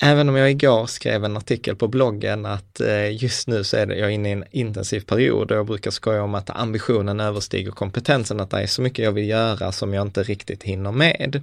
[0.00, 3.86] Även om jag igår skrev en artikel på bloggen att eh, just nu så är
[3.86, 8.40] jag inne i en intensiv period och jag brukar skoja om att ambitionen överstiger kompetensen,
[8.40, 11.42] att det är så mycket jag vill göra som jag inte riktigt hinner med.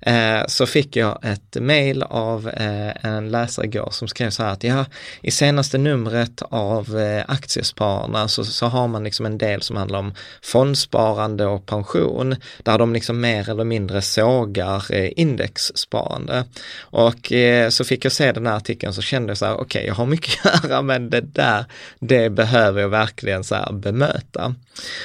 [0.00, 4.52] Eh, så fick jag ett mail av eh, en läsare igår som skrev så här
[4.52, 4.84] att ja,
[5.22, 6.86] i senaste numret av
[7.28, 12.78] Aktiespararna så, så har man liksom en del som handlar om fondsparande och pension, där
[12.78, 16.44] de liksom mer eller mindre sågar indexsparande.
[16.78, 17.32] Och
[17.70, 19.94] så fick jag se den här artikeln så kände jag så här, okej, okay, jag
[19.94, 21.64] har mycket att göra, men det där,
[21.98, 24.54] det behöver jag verkligen så här bemöta.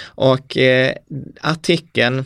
[0.06, 0.95] Och eh,
[1.41, 2.25] artikeln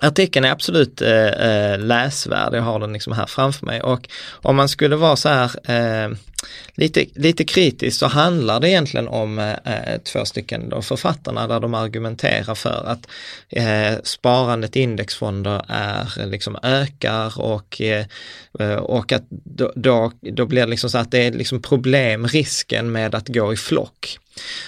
[0.00, 4.56] Artikeln är absolut eh, eh, läsvärd, jag har den liksom här framför mig och om
[4.56, 6.10] man skulle vara så här eh,
[6.74, 11.60] lite, lite kritisk så handlar det egentligen om eh, eh två stycken då författarna där
[11.60, 13.06] de argumenterar för att
[13.48, 18.06] eh, sparandet i indexfonder är eh, liksom ökar och, eh,
[18.76, 22.92] och att då, då, då blir det liksom så att det är liksom problem, risken
[22.92, 24.18] med att gå i flock.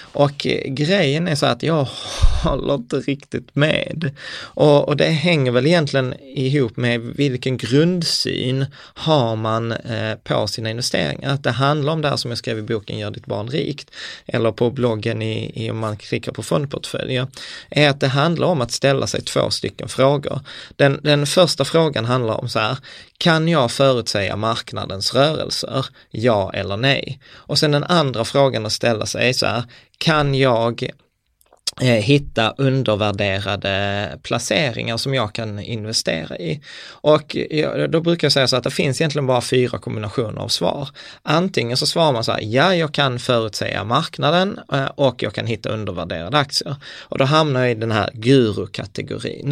[0.01, 1.87] Och eh, grejen är så att jag
[2.43, 4.11] håller inte riktigt med.
[4.39, 10.69] Och, och, det hänger väl egentligen ihop med vilken grundsyn har man eh, på sina
[10.69, 11.33] investeringar.
[11.33, 13.91] Att det handlar om det här som jag skrev i boken Gör ditt barn rikt,
[14.25, 17.27] eller på bloggen i, i om man klickar på fondportföljer,
[17.69, 20.39] är att det handlar om att ställa sig två stycken frågor.
[20.75, 22.77] Den, den första frågan handlar om så här,
[23.23, 25.85] kan jag förutsäga marknadens rörelser?
[26.09, 27.19] Ja eller nej?
[27.33, 29.63] Och sen den andra frågan att ställa sig är så här,
[29.97, 30.89] kan jag
[31.81, 36.61] Eh, hitta undervärderade placeringar som jag kan investera i.
[36.89, 37.37] Och
[37.89, 40.89] då brukar jag säga så att det finns egentligen bara fyra kombinationer av svar.
[41.21, 45.45] Antingen så svarar man så här, ja jag kan förutsäga marknaden eh, och jag kan
[45.45, 46.75] hitta undervärderade aktier.
[46.99, 49.51] Och då hamnar jag i den här guru-kategorin.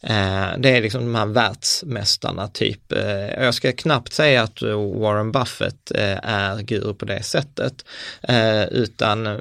[0.00, 2.92] Eh, det är liksom de här världsmästarna typ,
[3.38, 5.90] jag ska knappt säga att Warren Buffett
[6.22, 7.84] är guru på det sättet,
[8.70, 9.40] utan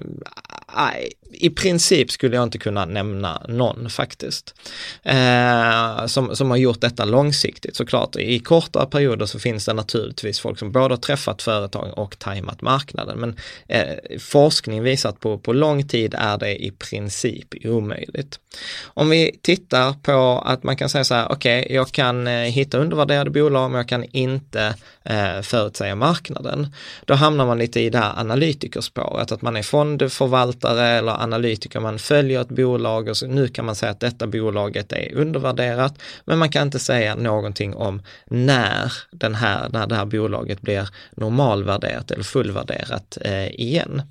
[1.31, 4.55] i princip skulle jag inte kunna nämna någon faktiskt.
[5.03, 8.15] Eh, som, som har gjort detta långsiktigt såklart.
[8.15, 12.61] I kortare perioder så finns det naturligtvis folk som både har träffat företag och tajmat
[12.61, 13.19] marknaden.
[13.19, 13.35] Men
[13.67, 18.39] eh, forskning visar att på, på lång tid är det i princip omöjligt.
[18.85, 22.33] Om vi tittar på att man kan säga så här, okej, okay, jag kan eh,
[22.33, 26.73] hitta undervärderade bolag men jag kan inte eh, förutsäga marknaden.
[27.05, 31.99] Då hamnar man lite i det här analytikerspåret, att man är fondförvaltare eller analytiker, man
[31.99, 36.37] följer ett bolag och så nu kan man säga att detta bolaget är undervärderat, men
[36.37, 42.11] man kan inte säga någonting om när, den här, när det här bolaget blir normalvärderat
[42.11, 44.01] eller fullvärderat eh, igen.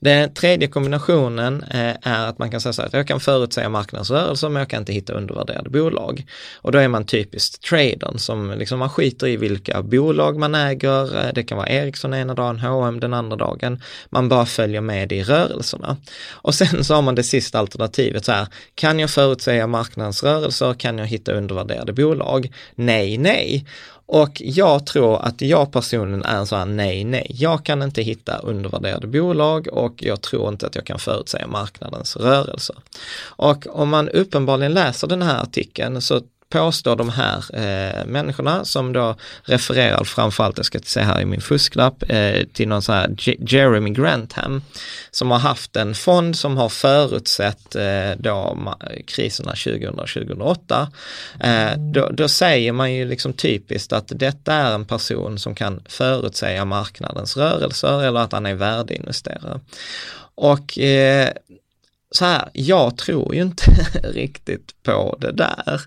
[0.00, 4.48] Den tredje kombinationen eh, är att man kan säga så här, jag kan förutsäga marknadsrörelser
[4.48, 6.26] men jag kan inte hitta undervärderade bolag.
[6.56, 11.16] Och då är man typiskt tradern som liksom man skiter i vilka bolag man äger,
[11.16, 13.82] eh, det kan vara Ericsson ena dagen, H&M den andra dagen.
[14.10, 15.96] Man bara följer med i rörelserna.
[16.30, 20.98] Och sen så har man det sista alternativet så här, kan jag förutsäga marknadsrörelser, kan
[20.98, 22.52] jag hitta undervärderade bolag?
[22.74, 23.66] Nej, nej.
[24.06, 27.26] Och jag tror att jag personligen är en sån här nej, nej.
[27.30, 32.16] Jag kan inte hitta undervärderade bolag och jag tror inte att jag kan förutsäga marknadens
[32.16, 32.76] rörelser.
[33.24, 36.20] Och om man uppenbarligen läser den här artikeln så
[36.56, 41.40] påstår de här eh, människorna som då refererar framförallt, jag ska se här i min
[41.40, 44.62] fusklapp, eh, till någon sån här J Jeremy Grantham
[45.10, 48.58] som har haft en fond som har förutsett eh, då
[49.06, 50.86] kriserna 2000-2008.
[51.40, 55.82] Eh, då, då säger man ju liksom typiskt att detta är en person som kan
[55.88, 59.60] förutsäga marknadens rörelser eller att han är värdeinvesterare.
[60.34, 61.28] Och eh,
[62.10, 63.64] så här, jag tror ju inte
[64.02, 65.80] riktigt på det där,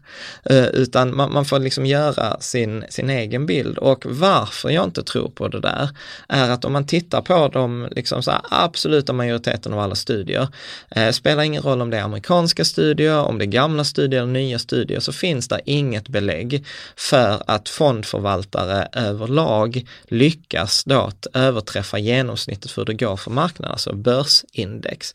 [0.45, 5.03] eh, utan man, man, får liksom göra sin, sin egen bild och varför jag inte
[5.03, 5.89] tror på det där
[6.27, 10.47] är att om man tittar på de liksom så här, absoluta majoriteten av alla studier,
[10.91, 14.31] eh, spelar ingen roll om det är amerikanska studier, om det är gamla studier eller
[14.31, 21.97] nya studier, så finns det inget belägg för att fondförvaltare överlag lyckas då att överträffa
[21.97, 25.13] genomsnittet för hur det går för marknaden, alltså börsindex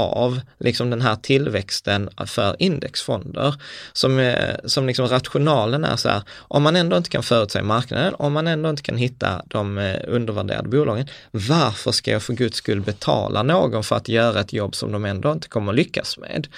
[0.00, 3.54] av liksom den här tillväxten för indexfonder.
[3.92, 8.14] Som, eh, som liksom rationalen är så här, om man ändå inte kan förutsäga marknaden,
[8.18, 12.56] om man ändå inte kan hitta de eh, undervärderade bolagen, varför ska jag för guds
[12.56, 16.48] skull betala någon för att göra ett jobb som de ändå inte kommer lyckas med?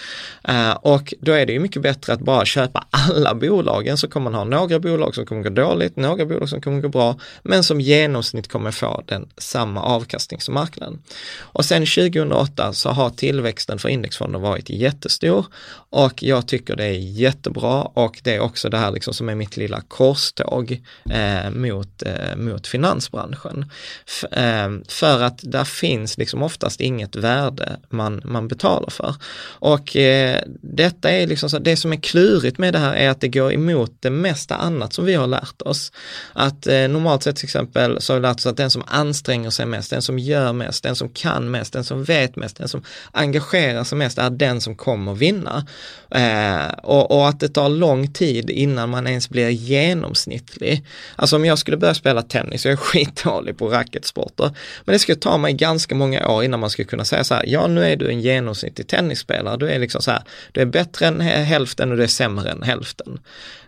[0.44, 4.30] Eh, och då är det ju mycket bättre att bara köpa alla bolagen så kommer
[4.30, 7.64] man ha några bolag som kommer gå dåligt, några bolag som kommer gå bra, men
[7.64, 11.02] som genomsnitt kommer få den samma avkastning som marknaden.
[11.38, 15.46] Och sen 2008 så har tillväxten för indexfonder varit jättestor
[15.90, 19.34] och jag tycker det är jättebra och det är också det här liksom som är
[19.34, 23.70] mitt lilla korståg eh, mot, eh, mot finansbranschen.
[24.06, 29.14] F eh, för att där finns liksom oftast inget värde man, man betalar för.
[29.44, 33.20] Och eh, detta är liksom så, det som är klurigt med det här är att
[33.20, 35.92] det går emot det mesta annat som vi har lärt oss.
[36.32, 39.50] Att eh, normalt sett till exempel så har vi lärt oss att den som anstränger
[39.50, 42.68] sig mest, den som gör mest, den som kan mest, den som vet mest, den
[42.68, 42.82] som
[43.12, 45.66] engagerar sig mest är den som kommer vinna.
[46.10, 50.84] Eh, och, och, att det tar lång tid innan man ens blir genomsnittlig.
[51.16, 54.50] Alltså om jag skulle börja spela tennis, jag är skitdålig på racketsporter,
[54.84, 57.44] men det skulle ta mig ganska många år innan man skulle kunna säga så här,
[57.46, 60.22] ja nu är du en genomsnittlig tennisspelare, du är liksom så här,
[60.52, 63.18] du är bättre än hälften och du är sämre än hälften.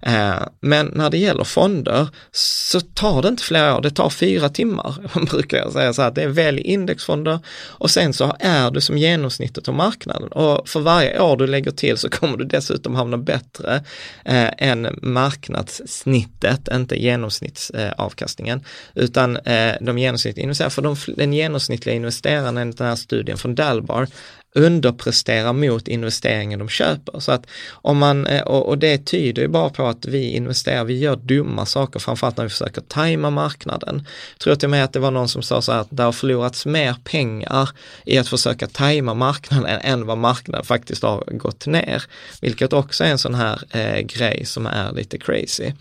[0.02, 4.48] Eh, men när det gäller fonder så tar det inte flera år, det tar fyra
[4.48, 4.94] timmar,
[5.30, 7.38] brukar jag säga så här, det är välj indexfonder
[7.68, 10.28] och sen så är du som genomsnittlig genomsnittet av marknaden.
[10.28, 13.84] Och för varje år du lägger till så kommer du dessutom hamna bättre
[14.24, 18.58] eh, än marknadssnittet, inte genomsnittsavkastningen,
[18.94, 23.38] eh, utan eh, de genomsnittliga investerarna, för de, den genomsnittliga investeraren enligt den här studien
[23.38, 24.06] från Dalbar
[24.54, 27.20] underpresterar mot investeringen de köper.
[27.20, 30.98] Så att om man, eh, och det tyder ju bara på att vi investerar, vi
[30.98, 34.06] gör dumma saker, framförallt när vi försöker tajma marknaden.
[34.32, 36.02] Jag tror till och med att det var någon som sa så här att det
[36.02, 37.68] har förlorats mer pengar
[38.04, 42.02] i att försöka tajma marknaden än vad marknaden faktiskt har gått ner.
[42.40, 45.72] Vilket också är en sån här eh, grej som är lite crazy.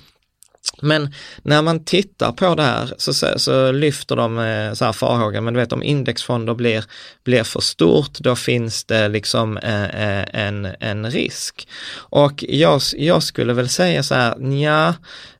[0.81, 1.13] Men
[1.43, 5.43] när man tittar på det här så, så, så lyfter de eh, så här farhågan,
[5.43, 6.85] men du vet om indexfonder blir,
[7.23, 11.67] blir för stort, då finns det liksom eh, eh en, en risk.
[11.95, 14.93] Och jag, jag skulle väl säga så här, ja,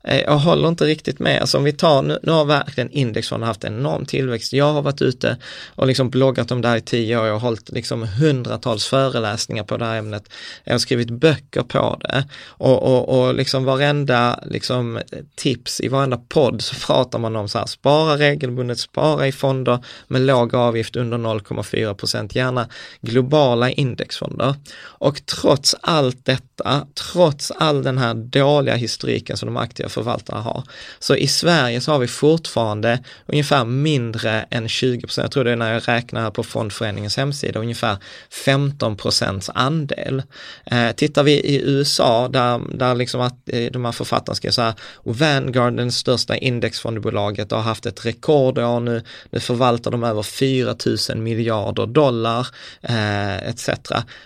[0.08, 1.42] Eh, jag håller inte riktigt med.
[1.42, 4.54] Alltså om vi tar, nu, nu har verkligen indexfonden haft en enorm tillväxt.
[4.54, 5.38] Jag har varit ute
[5.76, 7.26] och liksom bloggat om det här i tio år.
[7.26, 10.30] Jag har hållit liksom hundratals föreläsningar på det här ämnet.
[10.64, 15.00] Jag har skrivit böcker på det och, och, och liksom varenda liksom
[15.36, 19.80] tips i varenda podd så pratar man om så här, spara regelbundet, spara i fonder
[20.08, 22.70] med låg avgift under 0,4 procent, gärna
[23.02, 24.56] globala indexfonder.
[24.80, 30.64] Och trots allt detta, trots all den här dåliga historiken som de aktiva förvaltare har.
[31.00, 35.52] Så i Sverige så har vi fortfarande ungefär mindre än 20 procent, jag tror det
[35.52, 37.98] är när jag räknar på Fondföreningens hemsida, ungefär
[38.46, 40.24] 15 procents andel.
[40.66, 44.62] Eh, tittar vi i USA där, där liksom att eh, de här författarna skrev så
[44.62, 44.74] här,
[45.04, 50.76] Vanguard, den största indexfondbolaget, har haft ett rekordår nu, nu förvaltar de över 4
[51.10, 52.48] 000 miljarder dollar
[52.82, 53.70] eh, etc.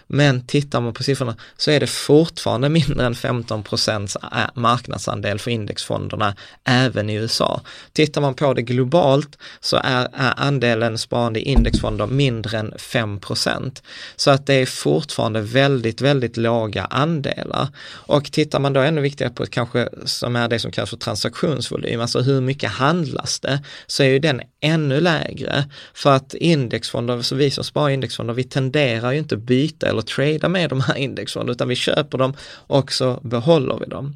[0.07, 5.39] Men tittar man på siffrorna så är det fortfarande mindre än 15 procents eh, marknadsandel
[5.39, 7.62] för indexfonderna även i USA.
[7.94, 13.82] Tittar man på det globalt så är, är andelen sparande i indexfonder mindre än 5%
[14.16, 17.68] Så att det är fortfarande väldigt, väldigt låga andelar.
[17.92, 22.02] Och tittar man då ännu viktigare på kanske som är det som kallas för transaktionsvolym,
[22.02, 25.66] alltså hur mycket handlas det, så är ju den ännu lägre.
[25.94, 30.50] För att indexfonder, så vi som sparar indexfonder, vi tenderar ju inte byta eller trada
[30.50, 34.16] med de här indexfonderna, utan vi köper dem och så behåller vi dem.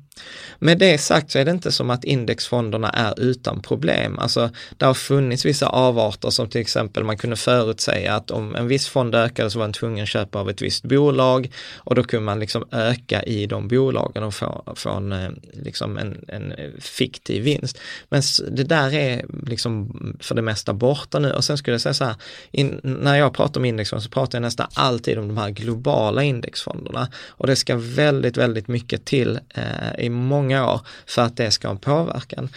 [0.59, 4.19] Med det sagt så är det inte som att indexfonderna är utan problem.
[4.19, 8.67] Alltså det har funnits vissa avarter som till exempel man kunde förutsäga att om en
[8.67, 12.03] viss fond ökade så var en tvungen att köpa av ett visst bolag och då
[12.03, 16.51] kunde man liksom öka i de bolagen och få, få en, eh, liksom en, en
[16.51, 17.79] eh, fiktiv vinst.
[18.09, 18.21] Men
[18.51, 22.05] det där är liksom för det mesta borta nu och sen skulle jag säga så
[22.05, 22.15] här,
[22.51, 26.23] in, när jag pratar om indexfonder så pratar jag nästan alltid om de här globala
[26.23, 31.51] indexfonderna och det ska väldigt, väldigt mycket till eh, i många år för att det
[31.51, 32.49] ska ha en påverkan.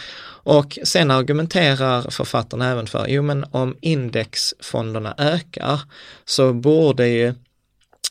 [0.45, 5.81] Och sen argumenterar författarna även för, jo men om indexfonderna ökar
[6.25, 7.27] så borde ju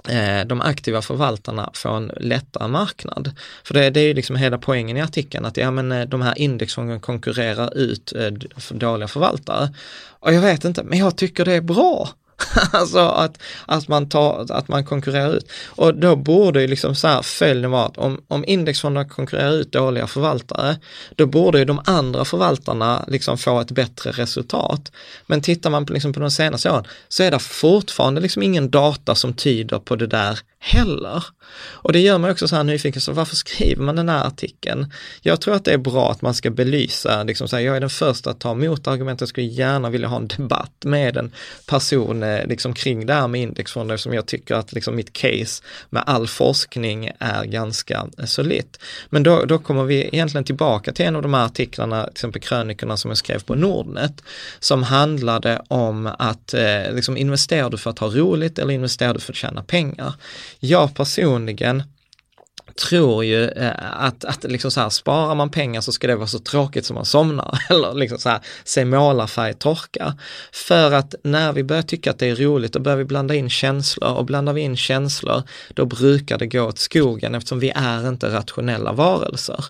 [0.09, 3.33] eh, de aktiva förvaltarna få en lättare marknad.
[3.65, 6.23] För det, det är ju liksom hela poängen i artikeln att ja, men eh, de
[6.23, 8.31] här indexfonderna konkurrerar ut eh,
[8.71, 9.75] dåliga förvaltare.
[10.21, 12.09] Och jag vet inte, men jag tycker det är bra.
[12.73, 15.51] alltså att, att, man tar, att man konkurrerar ut.
[15.67, 19.73] Och då borde ju liksom så här följden vara att om, om indexfonderna konkurrerar ut
[19.73, 20.77] dåliga förvaltare,
[21.17, 24.93] då borde ju de andra förvaltarna liksom få ett bättre resultat.
[25.27, 28.71] Men tittar man på, liksom på de senaste åren så är det fortfarande liksom ingen
[28.71, 31.25] data som tyder på det där heller.
[31.57, 34.93] Och det gör mig också så här nyfiken, så varför skriver man den här artikeln?
[35.23, 37.81] Jag tror att det är bra att man ska belysa, liksom så här, jag är
[37.81, 41.33] den första att ta emot argumentet, jag skulle gärna vilja ha en debatt med en
[41.67, 45.63] person Eh, liksom kring det här med indexfonder, som jag tycker att liksom mitt case
[45.91, 48.79] med all forskning är ganska eh, solitt.
[49.11, 52.43] Men då, då kommer vi egentligen tillbaka till en av de här artiklarna, till exempel
[52.43, 54.23] krönikorna som jag skrev på Nordnet,
[54.59, 59.21] som handlade om att eh, liksom investerar du för att ha roligt eller investerar du
[59.21, 60.13] för att tjäna pengar?
[60.61, 61.83] Jag personligen
[62.77, 66.27] tror ju eh, att, att liksom så här, sparar man pengar så ska det vara
[66.27, 70.17] så tråkigt som man somnar eller liksom så här, se målarfärg torka.
[70.53, 73.51] För att när vi börjar tycka att det är roligt, då börjar vi blanda in
[73.51, 75.43] känslor och blandar vi in känslor,
[75.75, 79.65] då brukar det gå åt skogen eftersom vi är inte rationella varelser.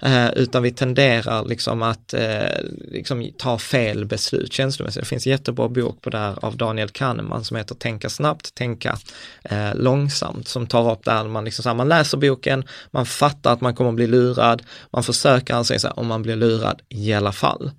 [0.00, 5.02] Eh, utan vi tenderar liksom att eh, liksom ta fel beslut känslomässigt.
[5.02, 8.54] Det finns en jättebra bok på det här av Daniel Kahneman som heter Tänka snabbt,
[8.54, 8.98] tänka
[9.42, 12.64] eh, långsamt, som tar upp det här, man, liksom så här, man läser boken boken,
[12.90, 14.62] man fattar att man kommer att bli lurad,
[14.92, 17.70] man försöker anse sig om man blir lurad i alla fall.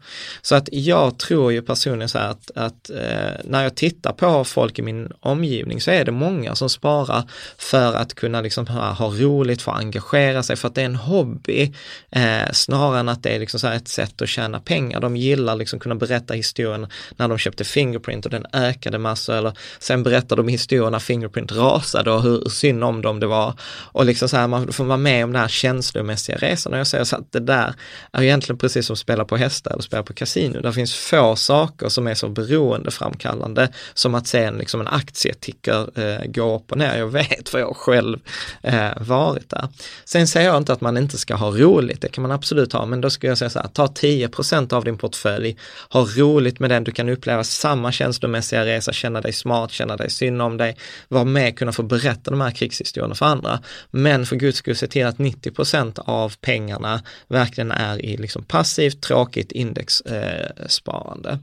[0.41, 4.43] Så att jag tror ju personligen så här att, att eh, när jag tittar på
[4.43, 7.23] folk i min omgivning så är det många som sparar
[7.57, 10.85] för att kunna liksom ha, ha roligt, för att engagera sig, för att det är
[10.85, 11.73] en hobby,
[12.11, 14.99] eh, snarare än att det är liksom så här ett sätt att tjäna pengar.
[14.99, 19.53] De gillar liksom kunna berätta historien när de köpte Fingerprint och den ökade massor, eller
[19.79, 23.53] sen berättar de historien när Fingerprint rasade och hur synd om dem det var.
[23.91, 26.73] Och liksom så här, man får vara med om den här känslomässiga resan.
[26.73, 27.73] Och jag säger så att det där
[28.11, 30.61] är egentligen precis som att spela på hästar eller spela på kasino.
[30.61, 35.99] Det finns få saker som är så beroendeframkallande som att se en, liksom en aktieticker
[35.99, 36.97] eh, gå upp och ner.
[36.97, 38.19] Jag vet för jag själv
[38.63, 39.67] eh, varit där.
[40.05, 42.85] Sen säger jag inte att man inte ska ha roligt, det kan man absolut ha,
[42.85, 45.57] men då skulle jag säga så här, ta 10% av din portfölj,
[45.89, 50.09] ha roligt med den, du kan uppleva samma känslomässiga resa, känna dig smart, känna dig
[50.09, 53.59] synd om dig, vara med, kunna få berätta de här krigshistorierna för andra.
[53.91, 59.01] Men för guds skulle se till att 90% av pengarna verkligen är i liksom passivt,
[59.01, 61.29] tråkigt indexsparande.
[61.29, 61.37] Eh,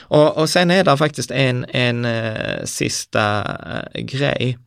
[0.00, 3.40] och, och sen är det faktiskt en, en eh, sista
[3.94, 4.58] eh, grej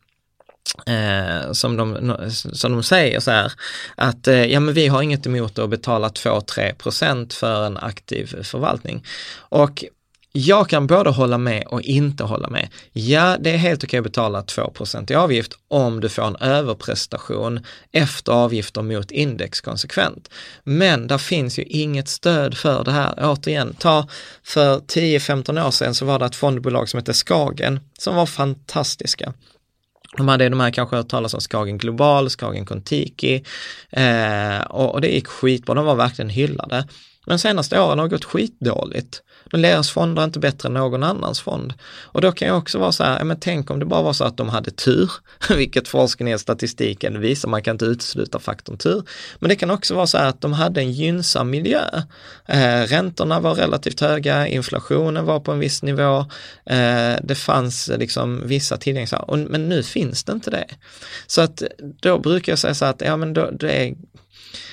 [0.86, 3.52] Eh, som, de, som de säger så här,
[3.94, 8.42] att eh, ja men vi har inget emot att betala 2-3 procent för en aktiv
[8.42, 9.04] förvaltning.
[9.38, 9.84] Och
[10.36, 12.68] jag kan både hålla med och inte hålla med.
[12.92, 14.72] Ja, det är helt okej att betala 2
[15.08, 17.60] i avgift om du får en överprestation
[17.92, 20.30] efter avgifter mot index konsekvent.
[20.64, 23.14] Men där finns ju inget stöd för det här.
[23.18, 24.08] Återigen, ta
[24.42, 29.32] för 10-15 år sedan så var det ett fondbolag som hette Skagen som var fantastiska.
[30.16, 33.44] De hade de här kanske hört talas om Skagen Global, Skagen Kontiki
[33.90, 36.88] eh, och, och det gick skitbra, de var verkligen hyllade.
[37.26, 39.22] Men senaste åren har gått skitdåligt.
[39.52, 41.74] Men Deras fonder är inte bättre än någon annans fond.
[42.02, 44.12] Och då kan jag också vara så här, ja men tänk om det bara var
[44.12, 45.10] så att de hade tur,
[45.56, 49.02] vilket forskningen och statistiken visar, man kan inte utesluta faktorn tur.
[49.38, 51.84] Men det kan också vara så här att de hade en gynnsam miljö.
[52.46, 56.18] Eh, räntorna var relativt höga, inflationen var på en viss nivå,
[56.66, 60.66] eh, det fanns eh, liksom vissa tillgängliga, men nu finns det inte det.
[61.26, 61.68] Så att eh,
[62.00, 63.94] då brukar jag säga så här att, ja men då, det är,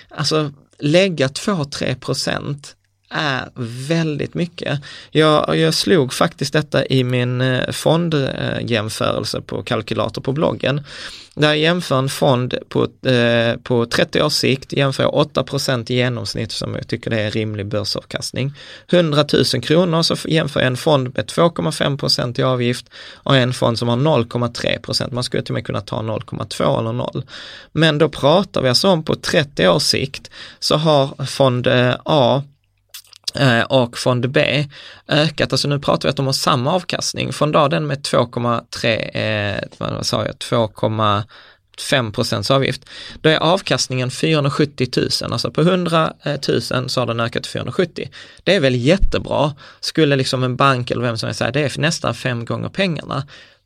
[0.10, 2.76] alltså lägga 2-3 procent
[3.14, 3.50] är
[3.88, 4.80] väldigt mycket.
[5.12, 10.82] Jag, jag slog faktiskt detta i min eh, fondjämförelse på kalkylator på bloggen.
[11.36, 15.96] Där jag jämför en fond på, eh, på 30 års sikt, jämför jag 8% i
[15.96, 18.54] genomsnitt som jag tycker det är rimlig börsavkastning.
[18.92, 23.80] 100 000 kronor så jämför jag en fond med 2,5% i avgift och en fond
[23.80, 27.24] som har 0,3% Man skulle till och med kunna ta 0,2 eller 0.
[27.72, 32.44] Men då pratar vi alltså om på 30 års sikt så har fond eh, A
[33.36, 34.66] Eh, och fond B
[35.08, 37.34] ökat, alltså nu pratar vi att de har samma avkastning.
[37.34, 42.86] Fond A den med 2,3, eh, vad sa jag, 2,5 procents avgift.
[43.22, 44.88] Då är avkastningen 470
[45.22, 46.14] 000, alltså på 100
[46.72, 48.10] 000 så har den ökat till 470.
[48.44, 49.56] Det är väl jättebra.
[49.80, 53.24] Skulle liksom en bank eller vem som helst säga, det är nästan fem gånger pengarna.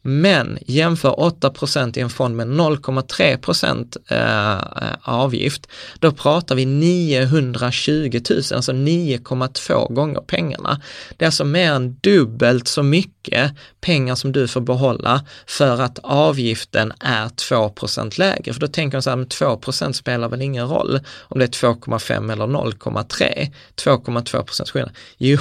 [0.10, 5.68] Men jämför 8% i en fond med 0,3 eh, avgift,
[6.00, 10.82] då pratar vi 920 000, alltså 9,2 gånger pengarna.
[11.18, 16.00] Det är alltså mer än dubbelt så mycket pengar som du får behålla för att
[16.04, 18.54] avgiften är 2% lägre.
[18.54, 19.62] För då tänker man så här, men 2
[19.94, 24.92] spelar väl ingen roll om det är 2,5 eller 0,3, 2,2 skillnad.
[25.18, 25.40] Jo,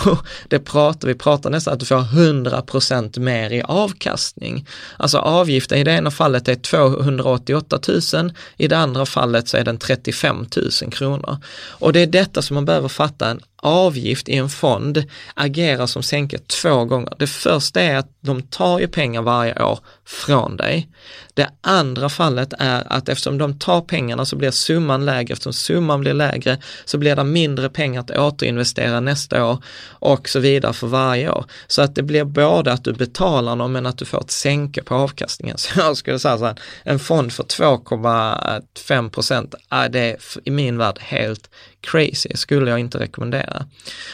[0.48, 4.74] det pratar vi pratar nästan att du får 100% mer i avkastning någonting.
[4.96, 7.78] Alltså avgiften i det ena fallet är 288
[8.14, 10.46] 000, i det andra fallet så är den 35
[10.82, 11.36] 000 kronor.
[11.80, 16.02] Och det är detta som man behöver fatta, en avgift i en fond agerar som
[16.02, 17.12] sänke två gånger.
[17.18, 20.88] Det första är att de tar ju pengar varje år från dig.
[21.34, 26.00] Det andra fallet är att eftersom de tar pengarna så blir summan lägre, eftersom summan
[26.00, 30.86] blir lägre så blir det mindre pengar att återinvestera nästa år och så vidare för
[30.86, 31.44] varje år.
[31.66, 34.82] Så att det blir både att du betalar dem men att du får ett sänke
[34.82, 35.58] på avkastningen.
[35.58, 39.54] Så jag skulle säga så här, en fond för 2,5 procent,
[39.90, 41.50] det är i min värld helt
[41.90, 43.66] crazy, skulle jag inte rekommendera.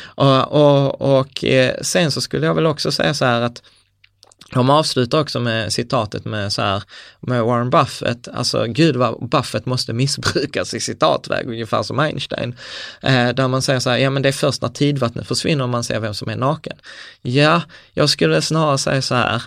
[0.04, 3.62] Och, och, och eh, sen så skulle jag väl också säga så här att
[4.54, 6.82] de avslutar också med citatet med så här,
[7.20, 12.56] med Warren Buffett, alltså gud vad Buffett måste missbrukas i citatväg, ungefär som Einstein.
[13.00, 15.84] Eh, där man säger så här, ja men det är först när tidvattnet försvinner man
[15.84, 16.76] ser vem som är naken.
[17.22, 17.62] Ja,
[17.94, 19.42] jag skulle snarare säga så här,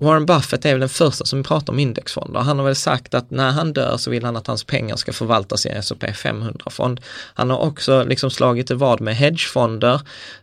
[0.00, 2.40] Warren Buffett är väl den första som pratar om indexfonder.
[2.40, 5.12] Han har väl sagt att när han dör så vill han att hans pengar ska
[5.12, 7.00] förvaltas i en S&P 500-fond.
[7.34, 9.94] Han har också liksom slagit ett vad med hedgefonder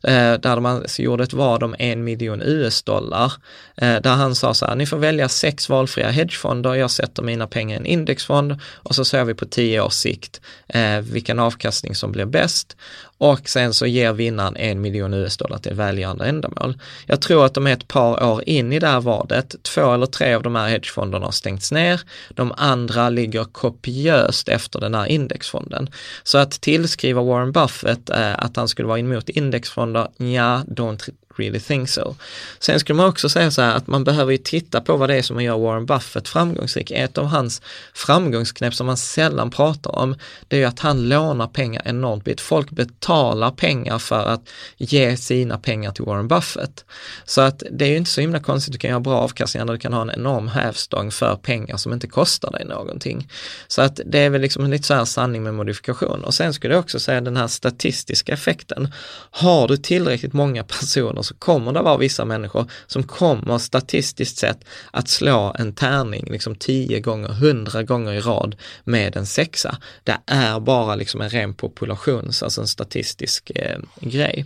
[0.04, 3.34] eh, där man gjorde ett vad om en miljon US-dollar.
[3.78, 7.48] Eh, där han sa så här, ni får välja sex valfria hedgefonder, jag sätter mina
[7.48, 11.96] pengar i en indexfond och så ser vi på tio års sikt eh, vilken avkastning
[11.96, 12.76] som blir bäst
[13.18, 16.78] och sen så ger vinnaren en miljon US-dollar till välgörande ändamål.
[17.06, 19.45] Jag tror att de är ett par år in i det här vadet.
[19.64, 22.02] Två eller tre av de här hedgefonderna har stängts ner.
[22.30, 25.90] De andra ligger kopiöst efter den här indexfonden.
[26.24, 31.60] Så att tillskriva Warren Buffett eh, att han skulle vara emot indexfonder, ja, don't really
[31.60, 32.16] think so.
[32.60, 35.16] Sen skulle man också säga så här att man behöver ju titta på vad det
[35.16, 36.92] är som gör Warren Buffett framgångsrik.
[36.92, 37.62] Ett av hans
[37.94, 40.16] framgångsknep som man sällan pratar om,
[40.48, 42.42] det är ju att han lånar pengar enormt mycket.
[42.42, 46.86] Folk betalar pengar för att ge sina pengar till Warren Buffett.
[47.26, 49.74] Så att det är ju inte så himla konstigt, du kan göra bra avkastningar när
[49.74, 53.28] du kan ha en enorm hävstång för pengar som inte kostar dig någonting.
[53.68, 56.24] Så att det är väl liksom lite så här sanning med modifikation.
[56.24, 58.94] Och sen skulle jag också säga den här statistiska effekten.
[59.32, 64.66] Har du tillräckligt många personer så kommer det vara vissa människor som kommer statistiskt sett
[64.92, 69.78] att slå en tärning liksom tio gånger, 100 gånger i rad med en sexa.
[70.04, 74.46] Det är bara liksom en ren populations, alltså en statistisk eh, grej.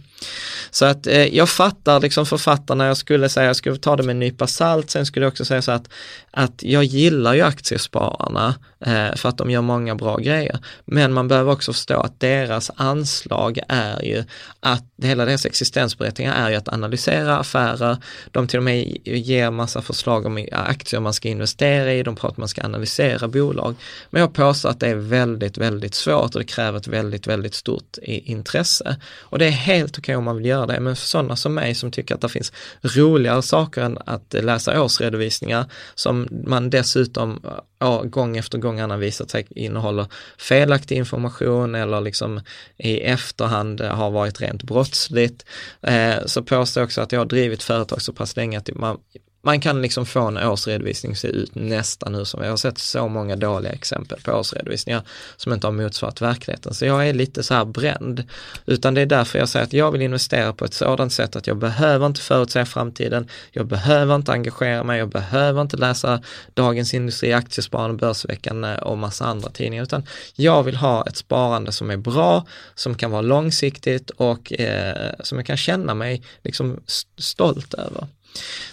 [0.71, 4.13] Så att eh, jag fattar liksom författarna, jag skulle säga, jag skulle ta det med
[4.13, 5.89] en nypa salt, sen skulle jag också säga så att,
[6.31, 10.59] att jag gillar ju aktiespararna eh, för att de gör många bra grejer.
[10.85, 14.23] Men man behöver också förstå att deras anslag är ju
[14.59, 17.97] att hela deras existensberättigande är ju att analysera affärer.
[18.31, 22.27] De till och med ger massa förslag om aktier man ska investera i, de pratar
[22.27, 23.75] om att man ska analysera bolag.
[24.09, 27.53] Men jag påstår att det är väldigt, väldigt svårt och det kräver ett väldigt, väldigt
[27.53, 28.97] stort intresse.
[29.19, 31.53] Och det är helt okej okay om man vill göra det, men för sådana som
[31.53, 37.41] mig som tycker att det finns roligare saker än att läsa årsredovisningar som man dessutom
[37.79, 40.05] ja, gång efter gång har visat sig innehåller
[40.37, 42.41] felaktig information eller liksom
[42.77, 45.45] i efterhand har varit rent brottsligt.
[45.81, 48.97] Eh, så på påstå också att jag har drivit företag så pass länge att man,
[49.41, 53.07] man kan liksom få en årsredovisning se ut nästan hur som Jag har sett så
[53.07, 55.01] många dåliga exempel på årsredovisningar
[55.37, 56.73] som inte har motsvarat verkligheten.
[56.73, 58.23] Så jag är lite så här bränd.
[58.65, 61.47] Utan det är därför jag säger att jag vill investera på ett sådant sätt att
[61.47, 63.27] jag behöver inte förutsäga framtiden.
[63.51, 64.99] Jag behöver inte engagera mig.
[64.99, 66.21] Jag behöver inte läsa
[66.53, 69.83] Dagens Industri, Aktiesparande, Börsveckan eh, och massa andra tidningar.
[69.83, 70.03] Utan
[70.35, 75.37] jag vill ha ett sparande som är bra, som kan vara långsiktigt och eh, som
[75.37, 76.79] jag kan känna mig liksom
[77.17, 78.07] stolt över.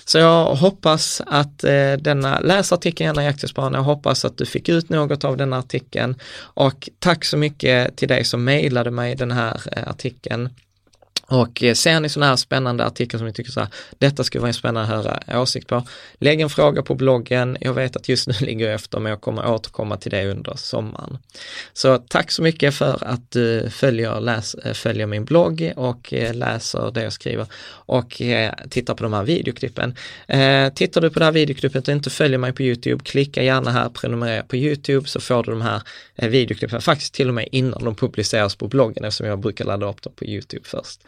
[0.05, 4.47] Så jag hoppas att eh, denna, läs artikeln gärna i Aktiespararna, jag hoppas att du
[4.47, 9.14] fick ut något av den artikeln och tack så mycket till dig som mejlade mig
[9.14, 10.49] den här eh, artikeln.
[11.29, 14.41] Och eh, ser ni sådana här spännande artiklar som ni tycker så här, detta skulle
[14.41, 15.87] vara en spännande att höra åsikt på,
[16.19, 17.57] lägg en fråga på bloggen.
[17.61, 20.55] Jag vet att just nu ligger jag efter, men jag kommer återkomma till det under
[20.57, 21.19] sommaren.
[21.73, 26.35] Så tack så mycket för att du följer, läs, eh, följer min blogg och eh,
[26.35, 28.23] läser det jag skriver och
[28.71, 29.95] tittar på de här videoklippen.
[30.75, 33.89] Tittar du på det här videoklippet och inte följer mig på YouTube, klicka gärna här,
[33.89, 35.83] prenumerera på YouTube så får du de här
[36.29, 40.03] videoklippen, faktiskt till och med innan de publiceras på bloggen eftersom jag brukar ladda upp
[40.03, 41.01] dem på YouTube först.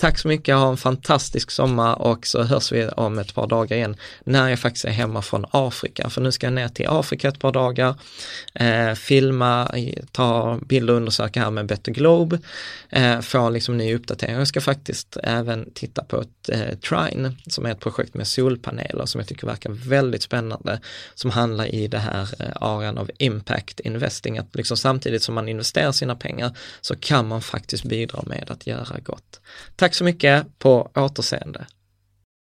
[0.00, 3.76] Tack så mycket, ha en fantastisk sommar och så hörs vi om ett par dagar
[3.76, 6.10] igen när jag faktiskt är hemma från Afrika.
[6.10, 7.94] För nu ska jag ner till Afrika ett par dagar,
[8.54, 9.70] eh, filma,
[10.12, 12.38] ta bilder och undersöka här med Better Globe,
[12.90, 14.36] eh, få liksom ny uppdatering.
[14.36, 19.06] Jag ska faktiskt även titta på ett eh, Trine som är ett projekt med solpaneler
[19.06, 20.80] som jag tycker verkar väldigt spännande,
[21.14, 25.48] som handlar i det här eh, arean av impact investing, att liksom samtidigt som man
[25.48, 29.40] investerar sina pengar så kan man faktiskt bidra med att göra gott.
[29.86, 31.66] Tack så mycket, på återseende.